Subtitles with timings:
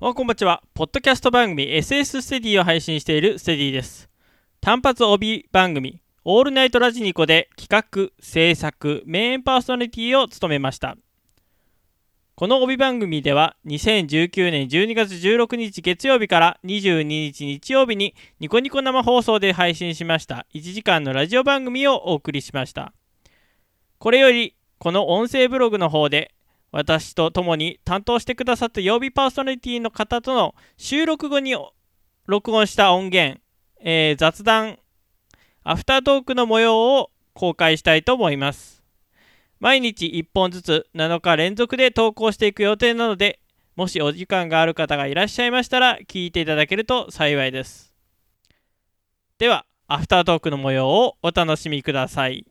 [0.00, 0.62] おこんばちは。
[0.74, 4.08] ポッドキャスト番組 SS ステディを配信しているステディです。
[4.60, 10.96] 単発帯番組オールナイトラジニコで企画、制作、メインパーソナリティを務めました。
[12.36, 22.92] この帯番組では2019年12月16日月曜日から22日日曜日にニコニコ生放送で配信しました1時間のラジオ番組をお送りしました。
[23.98, 26.36] これよりこの音声ブログの方で
[26.70, 31.54] 私と共に担当してくださった曜日パーソナリティの方との収録後に
[32.26, 33.40] 録音した音源、
[33.80, 34.78] えー雑談
[35.64, 38.82] アフタートークの模様を公開したいと思います。
[39.60, 43.40] 毎日1本ずつ7日連続で投稿していく予定なので
[43.76, 47.94] もしお時間がある方がいらっしゃいましたら聞いていただけると幸いです。
[49.38, 52.46] ではアフタートークの模様をお楽しみください。